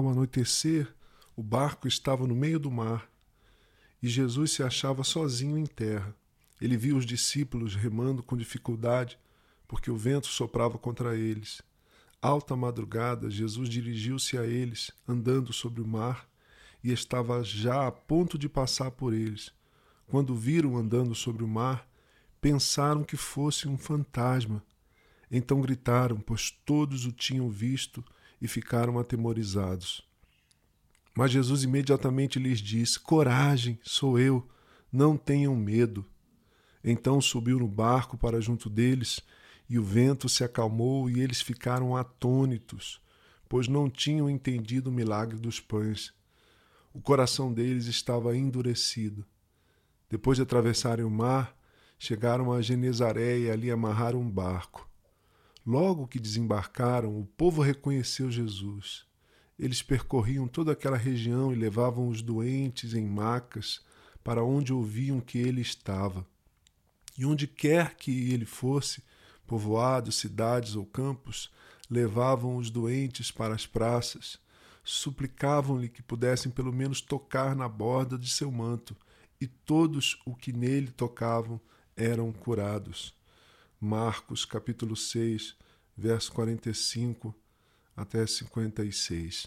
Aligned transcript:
Ao 0.00 0.08
anoitecer, 0.08 0.88
o 1.36 1.42
barco 1.42 1.86
estava 1.86 2.26
no 2.26 2.34
meio 2.34 2.58
do 2.58 2.70
mar 2.70 3.06
e 4.02 4.08
Jesus 4.08 4.52
se 4.52 4.62
achava 4.62 5.04
sozinho 5.04 5.58
em 5.58 5.66
terra. 5.66 6.16
Ele 6.58 6.74
viu 6.74 6.96
os 6.96 7.04
discípulos 7.04 7.74
remando 7.74 8.22
com 8.22 8.34
dificuldade 8.34 9.18
porque 9.68 9.90
o 9.90 9.96
vento 9.98 10.26
soprava 10.26 10.78
contra 10.78 11.14
eles. 11.14 11.60
Alta 12.22 12.56
madrugada, 12.56 13.28
Jesus 13.28 13.68
dirigiu-se 13.68 14.38
a 14.38 14.46
eles, 14.46 14.90
andando 15.06 15.52
sobre 15.52 15.82
o 15.82 15.86
mar, 15.86 16.26
e 16.82 16.90
estava 16.90 17.44
já 17.44 17.86
a 17.86 17.92
ponto 17.92 18.38
de 18.38 18.48
passar 18.48 18.90
por 18.92 19.12
eles. 19.12 19.52
Quando 20.06 20.34
viram 20.34 20.78
andando 20.78 21.14
sobre 21.14 21.44
o 21.44 21.48
mar, 21.48 21.86
pensaram 22.40 23.04
que 23.04 23.18
fosse 23.18 23.68
um 23.68 23.76
fantasma. 23.76 24.64
Então 25.30 25.60
gritaram, 25.60 26.18
pois 26.18 26.50
todos 26.50 27.04
o 27.04 27.12
tinham 27.12 27.50
visto 27.50 28.02
e 28.40 28.48
ficaram 28.48 28.98
atemorizados. 28.98 30.02
Mas 31.14 31.32
Jesus 31.32 31.64
imediatamente 31.64 32.38
lhes 32.38 32.60
disse: 32.60 32.98
Coragem, 32.98 33.78
sou 33.82 34.18
eu, 34.18 34.48
não 34.92 35.16
tenham 35.16 35.54
medo. 35.56 36.04
Então 36.82 37.20
subiu 37.20 37.58
no 37.58 37.68
barco 37.68 38.16
para 38.16 38.40
junto 38.40 38.70
deles, 38.70 39.20
e 39.68 39.78
o 39.78 39.84
vento 39.84 40.28
se 40.28 40.42
acalmou 40.42 41.08
e 41.10 41.20
eles 41.20 41.40
ficaram 41.40 41.96
atônitos, 41.96 43.00
pois 43.48 43.68
não 43.68 43.88
tinham 43.88 44.28
entendido 44.28 44.90
o 44.90 44.92
milagre 44.92 45.38
dos 45.38 45.60
pães. 45.60 46.12
O 46.92 47.00
coração 47.00 47.52
deles 47.52 47.86
estava 47.86 48.36
endurecido. 48.36 49.24
Depois 50.08 50.36
de 50.36 50.42
atravessarem 50.42 51.04
o 51.04 51.10
mar, 51.10 51.56
chegaram 51.96 52.52
a 52.52 52.60
Genezaré 52.60 53.38
e 53.38 53.50
ali 53.50 53.70
amarraram 53.70 54.20
um 54.20 54.28
barco. 54.28 54.89
Logo 55.70 56.08
que 56.08 56.18
desembarcaram, 56.18 57.16
o 57.16 57.24
povo 57.24 57.62
reconheceu 57.62 58.28
Jesus. 58.28 59.06
Eles 59.56 59.80
percorriam 59.80 60.48
toda 60.48 60.72
aquela 60.72 60.96
região 60.96 61.52
e 61.52 61.54
levavam 61.54 62.08
os 62.08 62.22
doentes 62.22 62.92
em 62.92 63.06
macas 63.06 63.80
para 64.24 64.42
onde 64.42 64.72
ouviam 64.72 65.20
que 65.20 65.38
ele 65.38 65.60
estava. 65.60 66.26
E 67.16 67.24
onde 67.24 67.46
quer 67.46 67.94
que 67.94 68.32
ele 68.32 68.44
fosse, 68.44 69.04
povoados, 69.46 70.16
cidades 70.16 70.74
ou 70.74 70.84
campos, 70.84 71.52
levavam 71.88 72.56
os 72.56 72.68
doentes 72.68 73.30
para 73.30 73.54
as 73.54 73.64
praças, 73.64 74.40
suplicavam-lhe 74.82 75.88
que 75.88 76.02
pudessem 76.02 76.50
pelo 76.50 76.72
menos 76.72 77.00
tocar 77.00 77.54
na 77.54 77.68
borda 77.68 78.18
de 78.18 78.28
seu 78.28 78.50
manto, 78.50 78.96
e 79.40 79.46
todos 79.46 80.20
o 80.26 80.34
que 80.34 80.52
nele 80.52 80.90
tocavam 80.90 81.60
eram 81.96 82.32
curados. 82.32 83.19
Marcos 83.82 84.44
capítulo 84.44 84.94
6, 84.94 85.56
verso 85.96 86.30
45 86.32 87.34
até 87.96 88.26
56. 88.26 89.46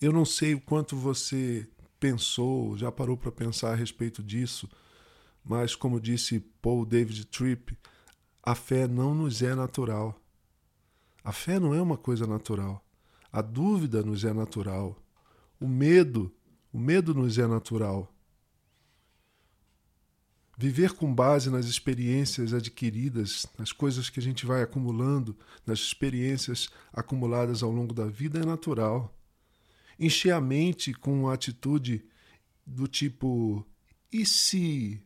Eu 0.00 0.12
não 0.12 0.24
sei 0.24 0.54
o 0.54 0.60
quanto 0.60 0.96
você 0.96 1.68
pensou, 2.00 2.74
já 2.78 2.90
parou 2.90 3.18
para 3.18 3.30
pensar 3.30 3.72
a 3.72 3.74
respeito 3.74 4.22
disso, 4.22 4.66
mas 5.44 5.74
como 5.74 6.00
disse 6.00 6.40
Paul 6.62 6.86
David 6.86 7.26
Tripp, 7.26 7.76
a 8.42 8.54
fé 8.54 8.88
não 8.88 9.14
nos 9.14 9.42
é 9.42 9.54
natural. 9.54 10.18
A 11.22 11.32
fé 11.32 11.60
não 11.60 11.74
é 11.74 11.82
uma 11.82 11.98
coisa 11.98 12.26
natural. 12.26 12.82
A 13.30 13.42
dúvida 13.42 14.02
nos 14.02 14.24
é 14.24 14.32
natural. 14.32 14.96
O 15.60 15.68
medo, 15.68 16.34
o 16.72 16.78
medo 16.78 17.12
nos 17.12 17.36
é 17.36 17.46
natural. 17.46 18.10
Viver 20.60 20.92
com 20.92 21.14
base 21.14 21.50
nas 21.50 21.66
experiências 21.66 22.52
adquiridas, 22.52 23.46
nas 23.56 23.70
coisas 23.70 24.10
que 24.10 24.18
a 24.18 24.22
gente 24.22 24.44
vai 24.44 24.60
acumulando, 24.60 25.36
nas 25.64 25.78
experiências 25.78 26.68
acumuladas 26.92 27.62
ao 27.62 27.70
longo 27.70 27.94
da 27.94 28.06
vida 28.06 28.40
é 28.40 28.44
natural. 28.44 29.16
Encher 30.00 30.32
a 30.32 30.40
mente 30.40 30.92
com 30.92 31.20
uma 31.20 31.32
atitude 31.32 32.04
do 32.66 32.88
tipo: 32.88 33.64
e 34.12 34.26
se 34.26 35.00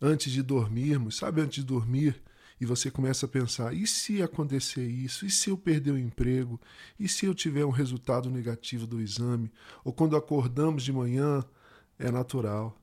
antes 0.00 0.32
de 0.32 0.40
dormirmos, 0.40 1.16
sabe, 1.16 1.40
antes 1.40 1.56
de 1.56 1.64
dormir, 1.64 2.22
e 2.60 2.64
você 2.64 2.92
começa 2.92 3.26
a 3.26 3.28
pensar: 3.28 3.74
e 3.74 3.88
se 3.88 4.22
acontecer 4.22 4.86
isso? 4.86 5.26
E 5.26 5.30
se 5.32 5.50
eu 5.50 5.58
perder 5.58 5.90
o 5.90 5.98
emprego? 5.98 6.60
E 6.96 7.08
se 7.08 7.26
eu 7.26 7.34
tiver 7.34 7.64
um 7.64 7.70
resultado 7.70 8.30
negativo 8.30 8.86
do 8.86 9.00
exame? 9.00 9.50
Ou 9.82 9.92
quando 9.92 10.14
acordamos 10.14 10.84
de 10.84 10.92
manhã, 10.92 11.44
é 11.98 12.08
natural 12.12 12.79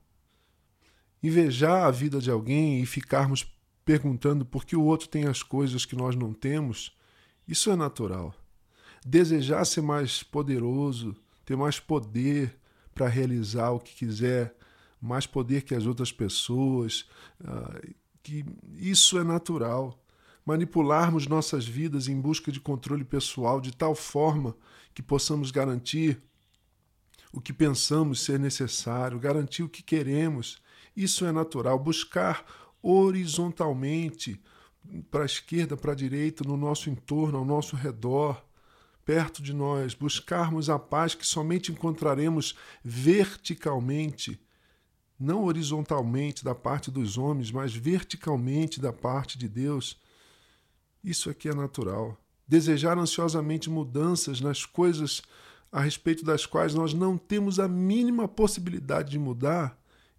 invejar 1.22 1.84
a 1.84 1.90
vida 1.90 2.20
de 2.20 2.30
alguém 2.30 2.80
e 2.80 2.86
ficarmos 2.86 3.44
perguntando 3.84 4.44
por 4.44 4.64
que 4.64 4.76
o 4.76 4.82
outro 4.82 5.08
tem 5.08 5.26
as 5.26 5.42
coisas 5.42 5.84
que 5.84 5.96
nós 5.96 6.14
não 6.14 6.32
temos, 6.32 6.96
isso 7.46 7.70
é 7.70 7.76
natural. 7.76 8.34
Desejar 9.04 9.64
ser 9.64 9.80
mais 9.80 10.22
poderoso, 10.22 11.16
ter 11.44 11.56
mais 11.56 11.80
poder 11.80 12.54
para 12.94 13.08
realizar 13.08 13.70
o 13.70 13.80
que 13.80 13.94
quiser, 13.94 14.54
mais 15.00 15.26
poder 15.26 15.62
que 15.62 15.74
as 15.74 15.86
outras 15.86 16.12
pessoas, 16.12 17.08
ah, 17.42 17.80
que 18.22 18.44
isso 18.76 19.18
é 19.18 19.24
natural. 19.24 19.98
Manipularmos 20.44 21.26
nossas 21.26 21.66
vidas 21.66 22.08
em 22.08 22.20
busca 22.20 22.52
de 22.52 22.60
controle 22.60 23.04
pessoal 23.04 23.60
de 23.60 23.74
tal 23.74 23.94
forma 23.94 24.54
que 24.94 25.02
possamos 25.02 25.50
garantir 25.50 26.20
o 27.32 27.40
que 27.40 27.52
pensamos 27.52 28.20
ser 28.20 28.38
necessário, 28.38 29.18
garantir 29.18 29.62
o 29.62 29.68
que 29.68 29.82
queremos 29.82 30.60
isso 31.02 31.24
é 31.24 31.30
natural. 31.30 31.78
Buscar 31.78 32.44
horizontalmente, 32.82 34.42
para 35.10 35.22
a 35.22 35.26
esquerda, 35.26 35.76
para 35.76 35.92
a 35.92 35.94
direita, 35.94 36.42
no 36.44 36.56
nosso 36.56 36.90
entorno, 36.90 37.38
ao 37.38 37.44
nosso 37.44 37.76
redor, 37.76 38.44
perto 39.04 39.42
de 39.42 39.52
nós, 39.52 39.94
buscarmos 39.94 40.68
a 40.68 40.78
paz 40.78 41.14
que 41.14 41.26
somente 41.26 41.70
encontraremos 41.70 42.56
verticalmente, 42.84 44.40
não 45.18 45.44
horizontalmente 45.44 46.44
da 46.44 46.54
parte 46.54 46.90
dos 46.90 47.16
homens, 47.16 47.50
mas 47.50 47.74
verticalmente 47.74 48.80
da 48.80 48.92
parte 48.92 49.38
de 49.38 49.48
Deus. 49.48 50.00
Isso 51.02 51.30
aqui 51.30 51.48
é 51.48 51.54
natural. 51.54 52.18
Desejar 52.46 52.98
ansiosamente 52.98 53.70
mudanças 53.70 54.40
nas 54.40 54.66
coisas 54.66 55.22
a 55.70 55.80
respeito 55.80 56.24
das 56.24 56.44
quais 56.46 56.74
nós 56.74 56.92
não 56.92 57.16
temos 57.16 57.60
a 57.60 57.68
mínima 57.68 58.26
possibilidade 58.26 59.10
de 59.10 59.18
mudar 59.18 59.77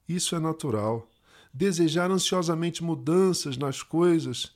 isso 0.10 0.36
é 0.36 0.40
natural. 0.40 1.08
Desejar 1.54 2.10
ansiosamente 2.10 2.84
mudanças 2.84 3.58
nas 3.58 3.84
coisas 3.84 4.52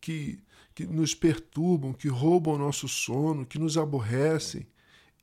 que, 0.00 0.38
que 0.74 0.86
nos 0.86 1.14
perturbam, 1.14 1.92
que 1.92 2.08
roubam 2.08 2.54
o 2.54 2.58
nosso 2.58 2.86
sono, 2.86 3.46
que 3.46 3.58
nos 3.58 3.78
aborrecem. 3.78 4.66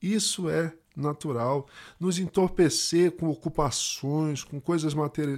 Isso 0.01 0.49
é 0.49 0.75
natural. 0.95 1.67
Nos 1.99 2.17
entorpecer 2.17 3.11
com 3.11 3.29
ocupações, 3.29 4.43
com 4.43 4.59
coisas 4.59 4.93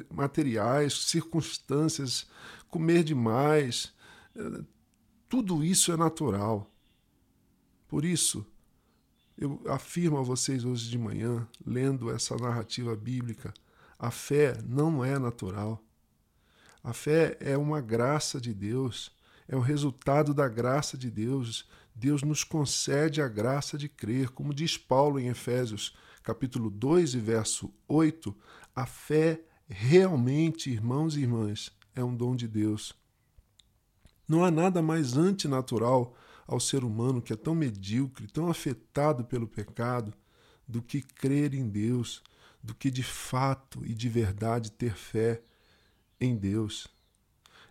materiais, 0.10 0.94
circunstâncias, 1.06 2.28
comer 2.70 3.04
demais. 3.04 3.94
Eh, 4.36 4.64
tudo 5.28 5.64
isso 5.64 5.92
é 5.92 5.98
natural. 5.98 6.72
Por 7.88 8.06
isso, 8.06 8.46
eu 9.38 9.62
afirmo 9.68 10.18
a 10.18 10.22
vocês 10.22 10.66
hoje 10.66 10.90
de 10.90 10.98
manhã, 10.98 11.48
lendo 11.66 12.10
essa 12.10 12.36
narrativa 12.36 12.96
bíblica, 12.96 13.54
a 14.00 14.12
fé 14.12 14.58
não 14.66 15.04
é 15.04 15.18
natural. 15.18 15.84
A 16.84 16.94
fé 16.94 17.38
é 17.40 17.58
uma 17.58 17.82
graça 17.82 18.40
de 18.40 18.54
Deus, 18.54 19.12
é 19.48 19.56
o 19.56 19.60
resultado 19.60 20.34
da 20.34 20.48
graça 20.48 20.98
de 20.98 21.10
Deus. 21.10 21.68
Deus 21.96 22.22
nos 22.22 22.44
concede 22.44 23.22
a 23.22 23.28
graça 23.28 23.78
de 23.78 23.90
crer, 23.90 24.30
como 24.30 24.54
diz 24.54 24.78
Paulo 24.78 25.20
em 25.20 25.28
Efésios, 25.28 25.96
capítulo 26.22 26.70
2 26.70 27.16
e 27.16 27.20
verso 27.20 27.74
8, 27.88 28.36
a 28.76 28.86
fé 28.86 29.42
realmente, 29.68 30.70
irmãos 30.70 31.16
e 31.16 31.22
irmãs, 31.22 31.72
é 31.96 32.04
um 32.04 32.16
dom 32.16 32.36
de 32.36 32.48
Deus. 32.48 32.94
Não 34.28 34.44
há 34.44 34.52
nada 34.52 34.82
mais 34.82 35.18
antinatural 35.18 36.16
ao 36.46 36.60
ser 36.60 36.84
humano 36.84 37.22
que 37.22 37.34
é 37.34 37.36
tão 37.36 37.56
medíocre, 37.56 38.28
tão 38.28 38.50
afetado 38.50 39.24
pelo 39.24 39.48
pecado, 39.48 40.14
do 40.68 40.82
que 40.82 41.02
crer 41.02 41.54
em 41.54 41.68
Deus, 41.68 42.22
do 42.62 42.74
que 42.76 42.92
de 42.92 43.04
fato 43.04 43.86
e 43.86 43.94
de 43.94 44.10
verdade 44.10 44.72
ter 44.72 44.96
fé 44.96 45.42
em 46.20 46.36
Deus. 46.36 46.88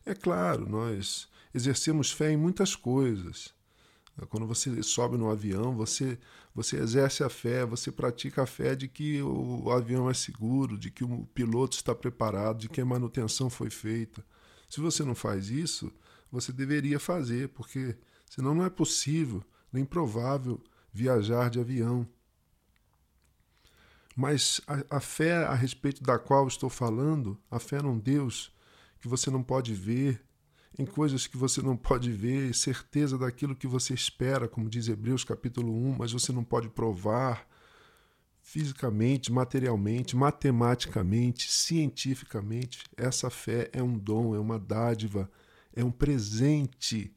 É 0.05 0.15
claro, 0.15 0.69
nós 0.69 1.29
exercemos 1.53 2.13
fé 2.13 2.31
em 2.31 2.37
muitas 2.37 2.77
coisas. 2.77 3.55
Quando 4.31 4.47
você 4.47 4.83
sobe 4.83 5.19
no 5.19 5.31
avião, 5.31 5.77
você, 5.77 6.19
você 6.55 6.77
exerce 6.77 7.23
a 7.23 7.29
fé, 7.29 7.67
você 7.67 7.93
pratica 7.93 8.43
a 8.43 8.47
fé 8.47 8.75
de 8.75 8.89
que 8.89 9.21
o 9.21 9.71
avião 9.71 10.09
é 10.09 10.15
seguro, 10.15 10.79
de 10.79 10.91
que 10.91 11.05
o 11.05 11.27
piloto 11.35 11.77
está 11.77 11.95
preparado, 11.95 12.61
de 12.61 12.69
que 12.69 12.81
a 12.81 12.85
manutenção 12.85 13.51
foi 13.51 13.69
feita. 13.69 14.25
Se 14.71 14.81
você 14.81 15.05
não 15.05 15.15
faz 15.15 15.51
isso, 15.51 15.93
você 16.33 16.51
deveria 16.51 16.99
fazer, 16.99 17.51
porque 17.51 17.95
senão 18.29 18.55
não 18.55 18.65
é 18.65 18.71
possível, 18.71 19.43
nem 19.71 19.85
provável 19.85 20.63
viajar 20.93 21.51
de 21.51 21.61
avião. 21.61 22.09
Mas 24.17 24.63
a, 24.67 24.97
a 24.97 25.01
fé 25.01 25.45
a 25.45 25.55
respeito 25.55 26.03
da 26.03 26.19
qual 26.19 26.49
estou 26.49 26.71
falando, 26.71 27.39
a 27.51 27.59
fé 27.59 27.83
num 27.83 27.99
Deus 27.99 28.51
que 28.99 29.07
você 29.07 29.31
não 29.31 29.43
pode 29.43 29.75
ver, 29.75 30.25
em 30.79 30.87
coisas 30.87 31.27
que 31.27 31.37
você 31.37 31.61
não 31.61 31.77
pode 31.77 32.11
ver, 32.11 32.55
certeza 32.55 33.19
daquilo 33.19 33.55
que 33.55 33.67
você 33.67 33.93
espera, 33.93 34.49
como 34.49 34.71
diz 34.71 34.89
Hebreus 34.89 35.23
capítulo 35.23 35.71
1, 35.71 35.97
mas 35.99 36.13
você 36.13 36.33
não 36.33 36.43
pode 36.43 36.71
provar 36.71 37.47
fisicamente, 38.41 39.31
materialmente, 39.31 40.17
matematicamente, 40.17 41.51
cientificamente. 41.51 42.85
Essa 42.97 43.29
fé 43.29 43.69
é 43.73 43.83
um 43.83 43.99
dom, 43.99 44.35
é 44.35 44.39
uma 44.39 44.59
dádiva, 44.59 45.31
é 45.75 45.85
um 45.85 45.91
presente 45.91 47.15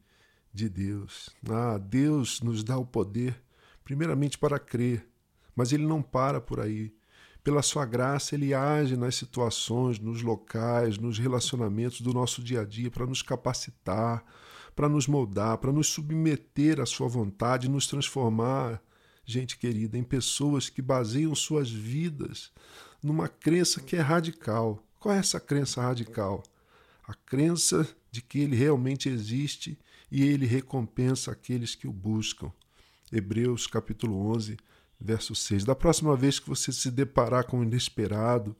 de 0.52 0.68
Deus. 0.68 1.30
Ah, 1.48 1.78
Deus 1.78 2.40
nos 2.42 2.62
dá 2.62 2.76
o 2.76 2.84
poder, 2.84 3.42
primeiramente 3.84 4.36
para 4.36 4.58
crer, 4.58 5.09
mas 5.60 5.74
Ele 5.74 5.84
não 5.84 6.00
para 6.00 6.40
por 6.40 6.58
aí. 6.58 6.90
Pela 7.44 7.60
sua 7.60 7.84
graça, 7.84 8.34
Ele 8.34 8.54
age 8.54 8.96
nas 8.96 9.14
situações, 9.14 9.98
nos 9.98 10.22
locais, 10.22 10.96
nos 10.96 11.18
relacionamentos 11.18 12.00
do 12.00 12.14
nosso 12.14 12.42
dia 12.42 12.62
a 12.62 12.64
dia 12.64 12.90
para 12.90 13.04
nos 13.04 13.20
capacitar, 13.20 14.24
para 14.74 14.88
nos 14.88 15.06
moldar, 15.06 15.58
para 15.58 15.70
nos 15.70 15.88
submeter 15.88 16.80
à 16.80 16.86
Sua 16.86 17.08
vontade, 17.08 17.68
nos 17.68 17.86
transformar, 17.86 18.82
gente 19.22 19.58
querida, 19.58 19.98
em 19.98 20.02
pessoas 20.02 20.70
que 20.70 20.80
baseiam 20.80 21.34
suas 21.34 21.70
vidas 21.70 22.50
numa 23.02 23.28
crença 23.28 23.82
que 23.82 23.96
é 23.96 24.00
radical. 24.00 24.82
Qual 24.98 25.14
é 25.14 25.18
essa 25.18 25.38
crença 25.38 25.82
radical? 25.82 26.42
A 27.06 27.12
crença 27.12 27.86
de 28.10 28.22
que 28.22 28.38
Ele 28.38 28.56
realmente 28.56 29.10
existe 29.10 29.78
e 30.10 30.22
Ele 30.22 30.46
recompensa 30.46 31.30
aqueles 31.30 31.74
que 31.74 31.86
o 31.86 31.92
buscam. 31.92 32.50
Hebreus 33.12 33.66
capítulo 33.66 34.16
11, 34.34 34.56
verso 35.00 35.34
6. 35.34 35.64
Da 35.64 35.74
próxima 35.74 36.14
vez 36.14 36.38
que 36.38 36.48
você 36.48 36.72
se 36.72 36.90
deparar 36.90 37.44
com 37.44 37.60
o 37.60 37.62
inesperado, 37.62 38.54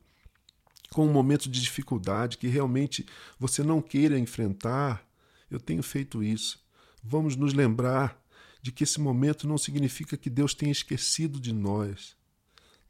com 0.91 1.07
um 1.07 1.13
momento 1.13 1.49
de 1.49 1.61
dificuldade 1.61 2.39
que 2.39 2.49
realmente 2.49 3.07
você 3.39 3.63
não 3.63 3.81
queira 3.81 4.19
enfrentar, 4.19 5.07
eu 5.51 5.61
tenho 5.61 5.83
feito 5.83 6.23
isso. 6.23 6.65
Vamos 7.03 7.37
nos 7.37 7.53
lembrar 7.53 8.21
de 8.63 8.73
que 8.73 8.85
esse 8.85 9.01
momento 9.01 9.47
não 9.47 9.57
significa 9.57 10.17
que 10.17 10.29
Deus 10.29 10.55
tenha 10.55 10.73
esquecido 10.73 11.41
de 11.41 11.53
nós. 11.53 12.17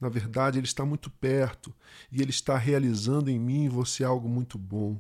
Na 0.01 0.09
verdade, 0.09 0.59
Ele 0.59 0.67
está 0.67 0.85
muito 0.85 1.11
perto 1.11 1.75
e 2.11 2.23
Ele 2.23 2.31
está 2.31 2.57
realizando 2.57 3.31
em 3.31 3.39
mim 3.39 3.67
e 3.67 3.69
você 3.69 4.03
algo 4.03 4.29
muito 4.29 4.59
bom. 4.59 4.99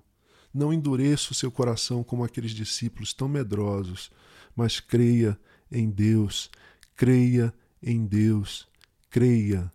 Não 0.53 0.73
endureça 0.73 1.33
o 1.33 1.35
seu 1.35 1.51
coração 1.51 2.05
como 2.05 2.25
aqueles 2.25 2.51
discípulos 2.51 3.13
tão 3.15 3.29
medrosos, 3.29 4.11
mas 4.55 4.79
creia 4.79 5.39
em 5.73 5.89
Deus, 5.89 6.51
creia 6.95 7.55
em 7.83 8.05
Deus, 8.05 8.69
creia 9.09 9.71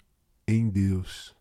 em 0.47 0.69
Deus. 0.69 1.33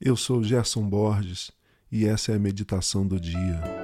Eu 0.00 0.16
sou 0.16 0.42
Gerson 0.42 0.88
Borges 0.88 1.50
e 1.90 2.06
essa 2.06 2.32
é 2.32 2.36
a 2.36 2.38
meditação 2.38 3.06
do 3.06 3.20
dia. 3.20 3.81